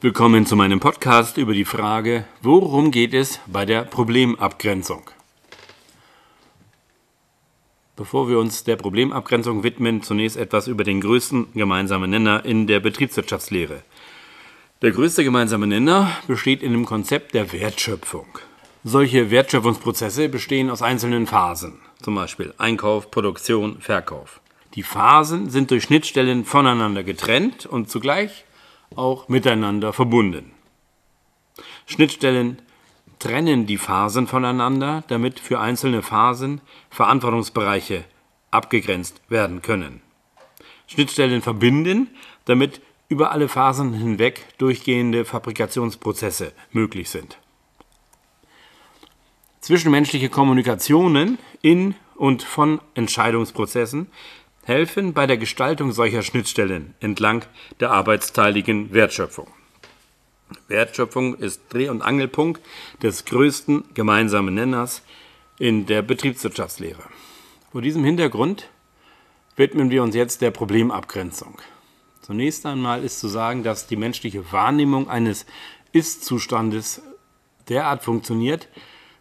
Willkommen 0.00 0.46
zu 0.46 0.54
meinem 0.54 0.78
Podcast 0.78 1.38
über 1.38 1.52
die 1.54 1.64
Frage, 1.64 2.24
worum 2.40 2.92
geht 2.92 3.12
es 3.14 3.40
bei 3.48 3.66
der 3.66 3.82
Problemabgrenzung? 3.82 5.10
Bevor 7.96 8.28
wir 8.28 8.38
uns 8.38 8.62
der 8.62 8.76
Problemabgrenzung 8.76 9.64
widmen, 9.64 10.04
zunächst 10.04 10.36
etwas 10.36 10.68
über 10.68 10.84
den 10.84 11.00
größten 11.00 11.48
gemeinsamen 11.52 12.10
Nenner 12.10 12.44
in 12.44 12.68
der 12.68 12.78
Betriebswirtschaftslehre. 12.78 13.82
Der 14.82 14.92
größte 14.92 15.24
gemeinsame 15.24 15.66
Nenner 15.66 16.12
besteht 16.28 16.62
in 16.62 16.70
dem 16.70 16.84
Konzept 16.84 17.34
der 17.34 17.52
Wertschöpfung. 17.52 18.28
Solche 18.84 19.32
Wertschöpfungsprozesse 19.32 20.28
bestehen 20.28 20.70
aus 20.70 20.80
einzelnen 20.80 21.26
Phasen, 21.26 21.80
zum 22.00 22.14
Beispiel 22.14 22.54
Einkauf, 22.56 23.10
Produktion, 23.10 23.80
Verkauf. 23.80 24.40
Die 24.76 24.84
Phasen 24.84 25.50
sind 25.50 25.72
durch 25.72 25.82
Schnittstellen 25.82 26.44
voneinander 26.44 27.02
getrennt 27.02 27.66
und 27.66 27.90
zugleich 27.90 28.44
auch 28.96 29.28
miteinander 29.28 29.92
verbunden. 29.92 30.52
Schnittstellen 31.86 32.62
trennen 33.18 33.66
die 33.66 33.78
Phasen 33.78 34.26
voneinander, 34.26 35.04
damit 35.08 35.40
für 35.40 35.60
einzelne 35.60 36.02
Phasen 36.02 36.60
Verantwortungsbereiche 36.90 38.04
abgegrenzt 38.50 39.20
werden 39.28 39.62
können. 39.62 40.00
Schnittstellen 40.86 41.42
verbinden, 41.42 42.08
damit 42.44 42.80
über 43.08 43.32
alle 43.32 43.48
Phasen 43.48 43.92
hinweg 43.92 44.46
durchgehende 44.58 45.24
Fabrikationsprozesse 45.24 46.52
möglich 46.72 47.10
sind. 47.10 47.38
Zwischenmenschliche 49.60 50.28
Kommunikationen 50.28 51.38
in 51.62 51.94
und 52.14 52.42
von 52.42 52.80
Entscheidungsprozessen 52.94 54.08
helfen 54.68 55.14
bei 55.14 55.26
der 55.26 55.38
Gestaltung 55.38 55.92
solcher 55.92 56.22
Schnittstellen 56.22 56.94
entlang 57.00 57.44
der 57.80 57.90
arbeitsteiligen 57.90 58.92
Wertschöpfung. 58.92 59.48
Wertschöpfung 60.68 61.34
ist 61.34 61.62
Dreh- 61.70 61.88
und 61.88 62.02
Angelpunkt 62.02 62.60
des 63.02 63.24
größten 63.24 63.84
gemeinsamen 63.94 64.54
Nenners 64.54 65.02
in 65.58 65.86
der 65.86 66.02
Betriebswirtschaftslehre. 66.02 67.02
Vor 67.72 67.82
diesem 67.82 68.04
Hintergrund 68.04 68.68
widmen 69.56 69.90
wir 69.90 70.02
uns 70.02 70.14
jetzt 70.14 70.42
der 70.42 70.50
Problemabgrenzung. 70.50 71.58
Zunächst 72.20 72.66
einmal 72.66 73.02
ist 73.04 73.20
zu 73.20 73.28
sagen, 73.28 73.62
dass 73.62 73.86
die 73.86 73.96
menschliche 73.96 74.52
Wahrnehmung 74.52 75.08
eines 75.08 75.46
Ist-Zustandes 75.92 77.02
derart 77.68 78.04
funktioniert, 78.04 78.68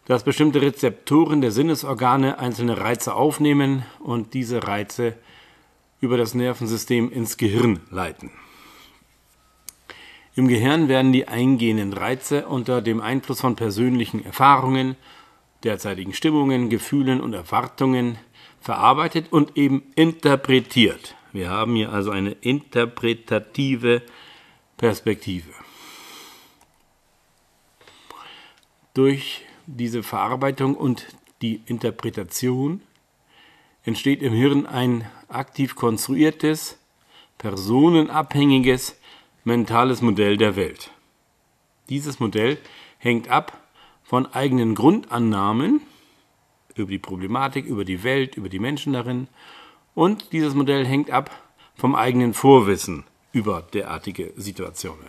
dass 0.05 0.23
bestimmte 0.23 0.61
Rezeptoren 0.61 1.41
der 1.41 1.51
Sinnesorgane 1.51 2.37
einzelne 2.37 2.77
Reize 2.77 3.15
aufnehmen 3.15 3.85
und 3.99 4.33
diese 4.33 4.67
Reize 4.67 5.15
über 5.99 6.17
das 6.17 6.33
Nervensystem 6.33 7.11
ins 7.11 7.37
Gehirn 7.37 7.79
leiten. 7.89 8.31
Im 10.35 10.47
Gehirn 10.47 10.87
werden 10.87 11.13
die 11.13 11.27
eingehenden 11.27 11.93
Reize 11.93 12.47
unter 12.47 12.81
dem 12.81 13.01
Einfluss 13.01 13.41
von 13.41 13.55
persönlichen 13.55 14.23
Erfahrungen, 14.23 14.95
derzeitigen 15.63 16.13
Stimmungen, 16.13 16.69
Gefühlen 16.69 17.21
und 17.21 17.33
Erwartungen 17.33 18.19
verarbeitet 18.61 19.31
und 19.31 19.57
eben 19.57 19.81
interpretiert. 19.95 21.15
Wir 21.33 21.49
haben 21.49 21.75
hier 21.75 21.91
also 21.91 22.11
eine 22.11 22.31
interpretative 22.31 24.03
Perspektive. 24.77 25.49
Durch 28.93 29.41
diese 29.65 30.03
Verarbeitung 30.03 30.75
und 30.75 31.07
die 31.41 31.61
Interpretation 31.65 32.81
entsteht 33.87 34.21
im 34.21 34.33
Hirn 34.33 34.65
ein 34.65 35.09
aktiv 35.29 35.75
konstruiertes, 35.75 36.77
personenabhängiges 37.37 38.99
mentales 39.45 40.01
Modell 40.01 40.35
der 40.35 40.57
Welt. 40.57 40.91
Dieses 41.87 42.19
Modell 42.19 42.57
hängt 42.97 43.29
ab 43.29 43.57
von 44.03 44.25
eigenen 44.25 44.75
Grundannahmen 44.75 45.79
über 46.75 46.91
die 46.91 46.99
Problematik, 46.99 47.65
über 47.65 47.85
die 47.85 48.03
Welt, 48.03 48.35
über 48.35 48.49
die 48.49 48.59
Menschen 48.59 48.91
darin 48.91 49.29
und 49.95 50.33
dieses 50.33 50.53
Modell 50.53 50.85
hängt 50.85 51.09
ab 51.09 51.31
vom 51.75 51.95
eigenen 51.95 52.33
Vorwissen 52.33 53.05
über 53.31 53.61
derartige 53.61 54.33
Situationen. 54.35 55.07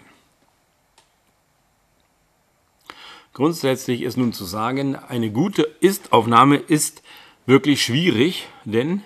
Grundsätzlich 3.32 4.02
ist 4.02 4.16
nun 4.16 4.32
zu 4.32 4.44
sagen, 4.44 4.94
eine 4.94 5.32
gute 5.32 5.62
Ist-Aufnahme 5.80 6.56
ist 6.56 7.02
wirklich 7.48 7.82
schwierig, 7.82 8.46
denn 8.66 9.02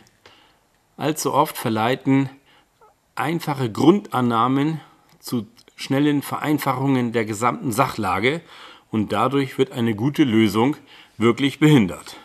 allzu 0.97 1.33
oft 1.33 1.57
verleiten 1.57 2.29
einfache 3.15 3.71
Grundannahmen 3.71 4.81
zu 5.21 5.47
schnellen 5.77 6.23
Vereinfachungen 6.23 7.13
der 7.13 7.25
gesamten 7.25 7.71
Sachlage 7.71 8.41
und 8.91 9.13
dadurch 9.13 9.59
wird 9.59 9.71
eine 9.71 9.95
gute 9.95 10.25
Lösung 10.25 10.77
wirklich 11.19 11.61
behindert. 11.61 12.17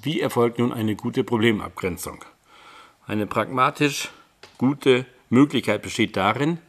Wie 0.00 0.18
erfolgt 0.18 0.58
nun 0.58 0.72
eine 0.72 0.96
gute 0.96 1.22
Problemabgrenzung? 1.22 2.24
Eine 3.06 3.26
pragmatisch 3.26 4.08
gute 4.56 5.04
Möglichkeit 5.28 5.82
besteht 5.82 6.16
darin, 6.16 6.60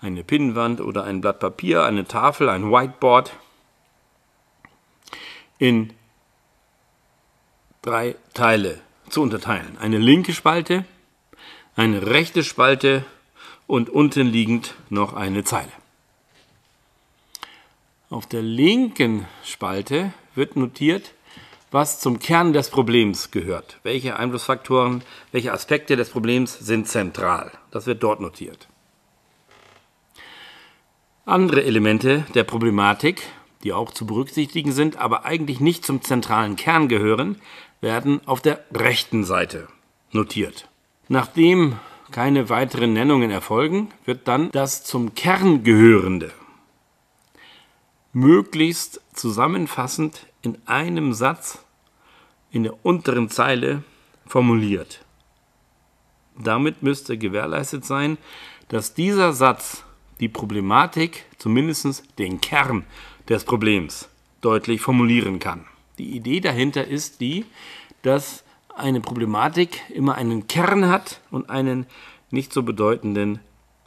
eine 0.00 0.24
Pinnwand 0.24 0.80
oder 0.80 1.04
ein 1.04 1.20
Blatt 1.20 1.40
Papier, 1.40 1.84
eine 1.84 2.06
Tafel, 2.06 2.48
ein 2.48 2.70
Whiteboard 2.70 3.34
in 5.58 5.92
drei 7.82 8.16
Teile 8.32 8.80
zu 9.08 9.22
unterteilen. 9.22 9.76
Eine 9.78 9.98
linke 9.98 10.32
Spalte, 10.32 10.84
eine 11.76 12.06
rechte 12.06 12.42
Spalte 12.42 13.04
und 13.66 13.90
unten 13.90 14.26
liegend 14.26 14.74
noch 14.90 15.14
eine 15.14 15.44
Zeile. 15.44 15.72
Auf 18.10 18.26
der 18.26 18.42
linken 18.42 19.26
Spalte 19.44 20.12
wird 20.34 20.56
notiert, 20.56 21.12
was 21.70 21.98
zum 21.98 22.20
Kern 22.20 22.52
des 22.52 22.70
Problems 22.70 23.32
gehört. 23.32 23.80
Welche 23.82 24.16
Einflussfaktoren, 24.16 25.02
welche 25.32 25.52
Aspekte 25.52 25.96
des 25.96 26.10
Problems 26.10 26.56
sind 26.56 26.86
zentral. 26.86 27.50
Das 27.72 27.86
wird 27.86 28.02
dort 28.02 28.20
notiert. 28.20 28.68
Andere 31.26 31.64
Elemente 31.64 32.24
der 32.34 32.44
Problematik 32.44 33.22
die 33.64 33.72
auch 33.72 33.90
zu 33.90 34.06
berücksichtigen 34.06 34.72
sind, 34.72 34.96
aber 34.96 35.24
eigentlich 35.24 35.58
nicht 35.60 35.84
zum 35.84 36.02
zentralen 36.02 36.56
Kern 36.56 36.88
gehören, 36.88 37.40
werden 37.80 38.20
auf 38.26 38.40
der 38.40 38.64
rechten 38.72 39.24
Seite 39.24 39.66
notiert. 40.12 40.68
Nachdem 41.08 41.78
keine 42.12 42.48
weiteren 42.48 42.92
Nennungen 42.92 43.30
erfolgen, 43.30 43.88
wird 44.04 44.28
dann 44.28 44.50
das 44.52 44.84
zum 44.84 45.14
Kern 45.14 45.64
gehörende 45.64 46.30
möglichst 48.14 49.00
zusammenfassend 49.12 50.26
in 50.40 50.56
einem 50.66 51.12
Satz 51.12 51.58
in 52.50 52.62
der 52.62 52.86
unteren 52.86 53.28
Zeile 53.28 53.82
formuliert. 54.26 55.04
Damit 56.38 56.82
müsste 56.82 57.18
gewährleistet 57.18 57.84
sein, 57.84 58.16
dass 58.68 58.94
dieser 58.94 59.32
Satz 59.32 59.84
die 60.20 60.28
Problematik, 60.28 61.24
zumindest 61.38 62.18
den 62.18 62.40
Kern 62.40 62.84
des 63.28 63.44
Problems 63.44 64.08
deutlich 64.40 64.80
formulieren 64.80 65.38
kann. 65.38 65.64
Die 65.98 66.16
Idee 66.16 66.40
dahinter 66.40 66.86
ist 66.86 67.20
die, 67.20 67.44
dass 68.02 68.44
eine 68.74 69.00
Problematik 69.00 69.80
immer 69.90 70.16
einen 70.16 70.46
Kern 70.48 70.88
hat 70.88 71.20
und 71.30 71.50
einen 71.50 71.86
nicht 72.30 72.52
so 72.52 72.62
bedeutenden 72.62 73.40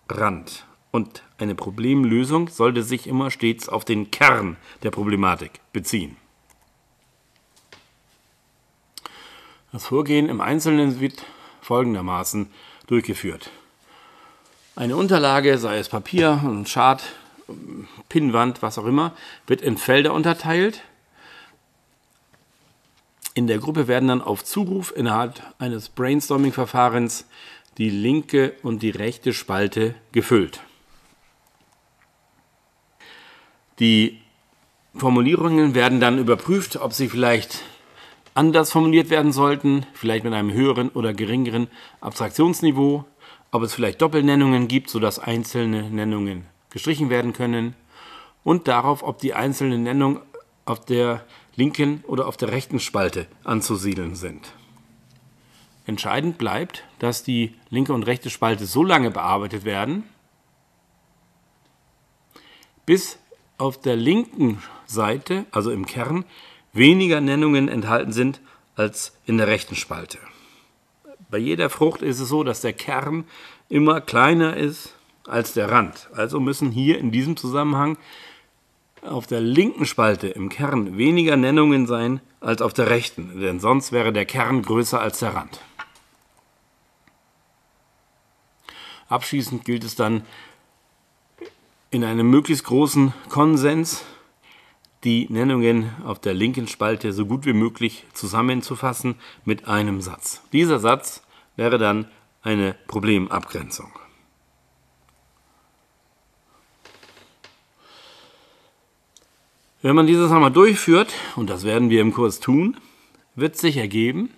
Rand. 0.10 0.66
Und 0.92 1.24
eine 1.38 1.54
Problemlösung 1.54 2.48
sollte 2.48 2.82
sich 2.82 3.08
immer 3.08 3.30
stets 3.30 3.70
auf 3.70 3.86
den 3.86 4.10
Kern 4.10 4.58
der 4.84 4.92
Problematik 4.92 5.60
beziehen. 5.74 6.16
Das 9.72 9.86
Vorgehen 9.86 10.30
im 10.30 10.42
Einzelnen 10.42 11.00
wird 11.02 11.26
folgendermaßen 11.62 12.50
durchgeführt. 12.88 13.52
Eine 14.78 14.96
Unterlage, 14.96 15.58
sei 15.58 15.80
es 15.80 15.90
Papier, 15.90 16.40
ein 16.44 16.64
Chart, 16.66 17.02
Pinnwand, 18.10 18.62
was 18.62 18.78
auch 18.78 18.86
immer, 18.86 19.12
wird 19.48 19.64
in 19.64 19.76
Felder 19.76 20.14
unterteilt. 20.14 20.84
In 23.34 23.48
der 23.48 23.58
Gruppe 23.58 23.88
werden 23.88 24.08
dann 24.08 24.22
auf 24.22 24.44
Zuruf 24.44 24.94
innerhalb 24.96 25.42
eines 25.58 25.90
Brainstorming-Verfahrens 25.90 27.26
die 27.80 27.90
linke 27.90 28.54
und 28.62 28.84
die 28.84 28.92
rechte 28.92 29.34
Spalte 29.34 29.96
gefüllt. 30.12 30.60
Die 33.80 34.22
Formulierungen 34.94 35.74
werden 35.74 36.00
dann 36.00 36.20
überprüft, 36.20 36.76
ob 36.76 36.94
sie 36.94 37.10
vielleicht 37.10 37.64
anders 38.36 38.72
formuliert 38.72 39.10
werden 39.10 39.32
sollten, 39.32 39.88
vielleicht 39.96 40.24
mit 40.24 40.36
einem 40.36 40.54
höheren 40.54 40.90
oder 40.90 41.16
geringeren 41.16 41.68
Abstraktionsniveau, 42.00 43.06
ob 43.52 43.64
es 43.64 43.74
vielleicht 43.74 44.02
Doppelnennungen 44.02 44.68
gibt, 44.68 44.90
sodass 44.90 45.20
einzelne 45.20 45.90
Nennungen 45.90 46.46
gestrichen 46.70 47.10
werden 47.10 47.34
können 47.34 47.76
und 48.44 48.68
darauf, 48.68 49.04
ob 49.04 49.20
die 49.20 49.34
einzelnen 49.34 49.84
Nennungen 49.84 50.22
auf 50.66 50.84
der 50.86 51.26
linken 51.56 52.04
oder 52.08 52.28
auf 52.28 52.38
der 52.38 52.52
rechten 52.52 52.80
Spalte 52.80 53.28
anzusiedeln 53.44 54.16
sind. 54.16 54.54
entscheidend 55.86 56.38
bleibt, 56.38 56.84
dass 57.00 57.24
die 57.24 57.56
linke 57.70 57.94
und 57.94 58.04
rechte 58.04 58.30
Spalte 58.30 58.66
so 58.66 58.84
lange 58.84 59.10
bearbeitet 59.10 59.64
werden, 59.64 60.04
bis 62.86 63.20
auf 63.58 63.80
der 63.80 63.96
linken 63.96 64.62
Seite, 64.86 65.46
also 65.52 65.72
im 65.72 65.86
Kern, 65.86 66.26
weniger 66.74 67.22
Nennungen 67.22 67.70
enthalten 67.70 68.12
sind 68.12 68.42
als 68.76 69.18
in 69.26 69.38
der 69.38 69.48
rechten 69.48 69.76
Spalte. 69.76 70.20
Bei 71.30 71.38
jeder 71.38 71.70
Frucht 71.70 72.02
ist 72.02 72.20
es 72.20 72.30
so, 72.30 72.44
dass 72.44 72.62
der 72.62 72.74
Kern 72.74 73.26
immer 73.70 74.02
kleiner 74.02 74.56
ist 74.56 74.94
als 75.28 75.54
der 75.54 75.70
Rand. 75.70 76.10
Also 76.14 76.40
müssen 76.40 76.72
hier 76.72 77.00
in 77.00 77.12
diesem 77.12 77.36
Zusammenhang 77.36 77.98
auf 79.02 79.28
der 79.28 79.42
linken 79.42 79.86
Spalte 79.86 80.28
im 80.28 80.50
Kern 80.50 80.98
weniger 80.98 81.36
Nennungen 81.36 81.86
sein 81.86 82.22
als 82.40 82.62
auf 82.62 82.74
der 82.74 82.90
rechten, 82.90 83.40
denn 83.40 83.60
sonst 83.60 83.92
wäre 83.92 84.14
der 84.14 84.26
Kern 84.26 84.62
größer 84.62 85.00
als 85.00 85.20
der 85.20 85.34
Rand. 85.36 85.60
Abschließend 89.10 89.64
gilt 89.64 89.84
es 89.84 89.96
dann 89.96 90.24
in 91.90 92.04
einem 92.04 92.30
möglichst 92.30 92.66
großen 92.66 93.14
Konsens 93.30 94.04
die 95.04 95.28
Nennungen 95.30 95.92
auf 96.06 96.20
der 96.20 96.34
linken 96.34 96.68
Spalte 96.68 97.14
so 97.14 97.26
gut 97.26 97.46
wie 97.46 97.54
möglich 97.54 98.06
zusammenzufassen 98.14 99.16
mit 99.46 99.68
einem 99.68 100.02
Satz. 100.02 100.42
Dieser 100.52 100.80
Satz 100.80 101.24
wäre 101.56 101.78
dann 101.78 102.08
eine 102.42 102.76
Problemabgrenzung. 102.88 103.92
Wenn 109.82 109.96
man 109.96 110.08
dieses 110.08 110.32
einmal 110.32 110.52
durchführt, 110.52 111.14
und 111.36 111.50
das 111.50 111.64
werden 111.64 111.90
wir 111.90 112.02
im 112.02 112.12
Kurs 112.14 112.40
tun, 112.40 112.78
wird 113.36 113.58
sich 113.58 113.78
ergeben, 113.78 114.32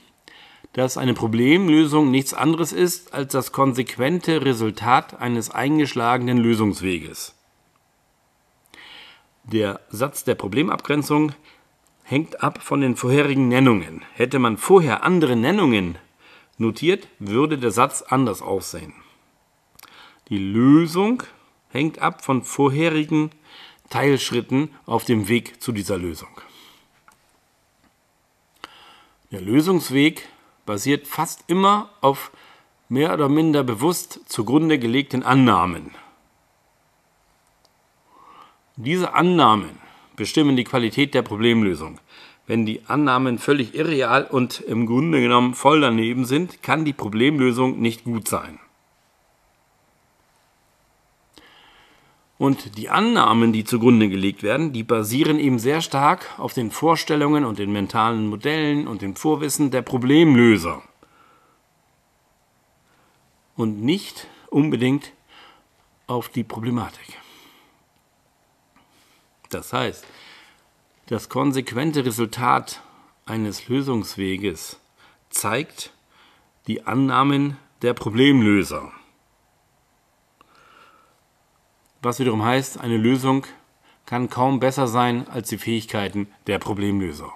dass 0.73 0.97
eine 0.97 1.13
Problemlösung 1.13 2.11
nichts 2.11 2.33
anderes 2.33 2.73
ist 2.73 3.13
als 3.13 3.31
das 3.31 3.51
konsequente 3.51 4.43
Resultat 4.43 5.19
eines 5.19 5.49
eingeschlagenen 5.49 6.37
Lösungsweges. 6.37 7.38
Der 9.51 9.79
Satz 9.89 10.23
der 10.23 10.35
Problemabgrenzung 10.35 11.31
hängt 12.03 12.43
ab 12.43 12.61
von 12.61 12.81
den 12.81 12.95
vorherigen 12.95 13.47
Nennungen. 13.47 14.03
Hätte 14.13 14.37
man 14.37 14.57
vorher 14.57 15.03
andere 15.03 15.35
Nennungen 15.35 15.97
notiert, 16.59 17.07
würde 17.17 17.57
der 17.57 17.71
Satz 17.71 18.03
anders 18.03 18.43
aussehen. 18.43 18.93
Die 20.27 20.37
Lösung 20.37 21.23
hängt 21.69 21.97
ab 21.97 22.23
von 22.23 22.43
vorherigen 22.43 23.31
Teilschritten 23.89 24.69
auf 24.85 25.03
dem 25.03 25.27
Weg 25.27 25.59
zu 25.63 25.71
dieser 25.71 25.97
Lösung. 25.97 26.41
Der 29.31 29.41
Lösungsweg 29.41 30.29
basiert 30.67 31.07
fast 31.07 31.43
immer 31.47 31.89
auf 32.01 32.31
mehr 32.87 33.15
oder 33.15 33.29
minder 33.29 33.63
bewusst 33.63 34.19
zugrunde 34.27 34.77
gelegten 34.77 35.23
Annahmen. 35.23 35.95
Diese 38.81 39.13
Annahmen 39.13 39.71
bestimmen 40.15 40.55
die 40.55 40.63
Qualität 40.63 41.13
der 41.13 41.21
Problemlösung. 41.21 41.99
Wenn 42.47 42.65
die 42.65 42.79
Annahmen 42.87 43.37
völlig 43.37 43.75
irreal 43.75 44.23
und 44.23 44.61
im 44.61 44.85
Grunde 44.85 45.19
genommen 45.19 45.53
voll 45.53 45.81
daneben 45.81 46.23
sind, 46.23 46.63
kann 46.63 46.85
die 46.85 46.93
Problemlösung 46.93 47.81
nicht 47.81 48.05
gut 48.05 48.29
sein. 48.29 48.57
Und 52.37 52.77
die 52.77 52.87
Annahmen, 52.87 53.51
die 53.51 53.65
zugrunde 53.65 54.07
gelegt 54.07 54.43
werden, 54.43 54.71
die 54.71 54.83
basieren 54.83 55.39
eben 55.39 55.59
sehr 55.59 55.81
stark 55.81 56.39
auf 56.39 56.53
den 56.53 56.71
Vorstellungen 56.71 57.43
und 57.43 57.59
den 57.59 57.73
mentalen 57.73 58.27
Modellen 58.27 58.87
und 58.87 59.01
dem 59.01 59.17
Vorwissen 59.17 59.71
der 59.71 59.81
Problemlöser. 59.81 60.81
Und 63.57 63.83
nicht 63.83 64.27
unbedingt 64.49 65.11
auf 66.07 66.29
die 66.29 66.45
Problematik. 66.45 67.19
Das 69.49 69.73
heißt, 69.73 70.05
das 71.07 71.27
konsequente 71.27 72.05
Resultat 72.05 72.81
eines 73.25 73.67
Lösungsweges 73.67 74.79
zeigt 75.29 75.91
die 76.67 76.85
Annahmen 76.85 77.57
der 77.81 77.93
Problemlöser. 77.93 78.91
Was 82.01 82.19
wiederum 82.19 82.43
heißt, 82.43 82.79
eine 82.79 82.97
Lösung 82.97 83.45
kann 84.05 84.29
kaum 84.29 84.59
besser 84.59 84.87
sein 84.87 85.27
als 85.27 85.49
die 85.49 85.57
Fähigkeiten 85.57 86.27
der 86.47 86.59
Problemlöser. 86.59 87.33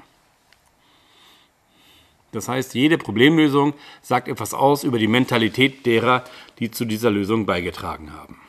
Das 2.31 2.47
heißt, 2.47 2.73
jede 2.73 2.97
Problemlösung 2.97 3.73
sagt 4.01 4.27
etwas 4.27 4.53
aus 4.53 4.83
über 4.83 4.97
die 4.97 5.07
Mentalität 5.07 5.85
derer, 5.85 6.23
die 6.59 6.71
zu 6.71 6.85
dieser 6.85 7.11
Lösung 7.11 7.45
beigetragen 7.45 8.13
haben. 8.13 8.42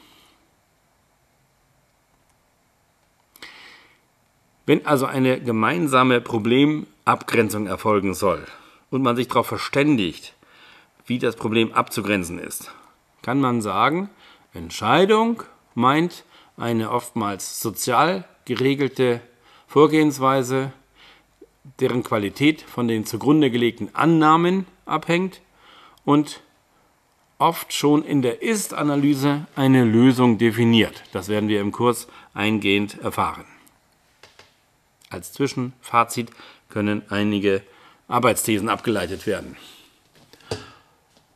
Wenn 4.66 4.87
also 4.87 5.05
eine 5.06 5.40
gemeinsame 5.40 6.20
Problemabgrenzung 6.20 7.66
erfolgen 7.66 8.14
soll 8.14 8.46
und 8.90 9.02
man 9.02 9.16
sich 9.16 9.28
darauf 9.28 9.46
verständigt, 9.46 10.34
wie 11.06 11.19
das 11.19 11.37
Problem 11.37 11.72
abzugrenzen 11.72 12.38
ist, 12.38 12.72
kann 13.20 13.40
man 13.40 13.61
sagen, 13.61 14.08
Entscheidung 14.55 15.43
meint 15.75 16.25
eine 16.56 16.90
oftmals 16.90 17.61
sozial 17.61 18.25
geregelte 18.46 19.20
Vorgehensweise, 19.66 20.72
deren 21.81 22.02
Qualität 22.02 22.62
von 22.62 22.88
den 22.88 23.05
zugrunde 23.05 23.50
gelegten 23.50 23.90
Annahmen 23.94 24.67
abhängt 24.87 25.40
und 26.05 26.40
oft 27.38 27.72
schon 27.72 28.05
in 28.05 28.22
der 28.22 28.43
Ist-Analyse 28.43 29.46
eine 29.56 29.84
Lösung 29.84 30.38
definiert. 30.38 31.02
Das 31.12 31.28
werden 31.28 31.49
wir 31.49 31.60
im 31.60 31.72
Kurs 31.72 32.06
eingehend 32.32 33.00
erfahren. 33.00 33.44
Als 35.14 35.32
Zwischenfazit 35.32 36.31
können 36.69 37.02
einige 37.08 37.62
Arbeitsthesen 38.08 38.69
abgeleitet 38.69 39.28
werden. 39.28 39.56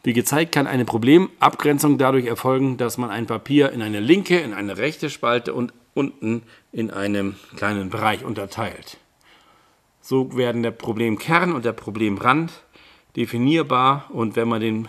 Wie 0.02 0.12
gezeigt, 0.12 0.50
kann 0.50 0.66
eine 0.66 0.84
Problemabgrenzung 0.84 1.96
dadurch 1.96 2.26
erfolgen, 2.26 2.76
dass 2.76 2.98
man 2.98 3.10
ein 3.10 3.26
Papier 3.26 3.70
in 3.70 3.80
eine 3.80 4.00
linke, 4.00 4.40
in 4.40 4.52
eine 4.52 4.78
rechte 4.78 5.10
Spalte 5.10 5.54
und 5.54 5.72
unten 5.94 6.42
in 6.72 6.90
einem 6.90 7.36
kleinen 7.56 7.88
Bereich 7.88 8.24
unterteilt. 8.24 8.96
So 10.00 10.36
werden 10.36 10.64
der 10.64 10.72
Problemkern 10.72 11.52
und 11.52 11.64
der 11.64 11.72
Problemrand 11.72 12.50
definierbar 13.14 14.06
und 14.10 14.34
wenn 14.34 14.48
man 14.48 14.60
den, 14.60 14.88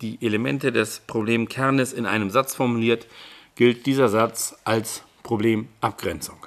die 0.00 0.24
Elemente 0.24 0.70
des 0.70 1.00
Problemkernes 1.00 1.92
in 1.92 2.06
einem 2.06 2.30
Satz 2.30 2.54
formuliert, 2.54 3.08
gilt 3.56 3.86
dieser 3.86 4.08
Satz 4.08 4.54
als 4.64 5.02
Problemabgrenzung. 5.24 6.46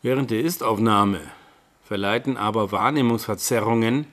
Während 0.00 0.30
der 0.30 0.44
Istaufnahme 0.44 1.20
verleiten 1.82 2.36
aber 2.36 2.70
Wahrnehmungsverzerrungen 2.70 4.06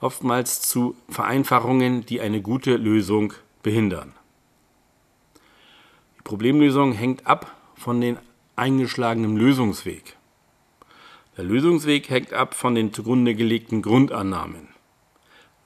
oftmals 0.00 0.62
zu 0.62 0.96
Vereinfachungen, 1.08 2.06
die 2.06 2.20
eine 2.20 2.40
gute 2.40 2.76
Lösung 2.76 3.32
behindern. 3.64 4.12
Die 6.16 6.22
Problemlösung 6.22 6.92
hängt 6.92 7.26
ab 7.26 7.56
von 7.74 8.00
den 8.00 8.18
eingeschlagenen 8.54 9.36
Lösungsweg. 9.36 10.16
Der 11.36 11.44
Lösungsweg 11.44 12.08
hängt 12.08 12.32
ab 12.32 12.54
von 12.54 12.76
den 12.76 12.92
zugrunde 12.92 13.34
gelegten 13.34 13.82
Grundannahmen. 13.82 14.68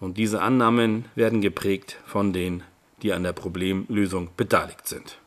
Und 0.00 0.16
diese 0.16 0.40
Annahmen 0.40 1.04
werden 1.14 1.42
geprägt 1.42 1.98
von 2.06 2.32
denen, 2.32 2.62
die 3.02 3.12
an 3.12 3.24
der 3.24 3.32
Problemlösung 3.34 4.30
beteiligt 4.36 4.88
sind. 4.88 5.18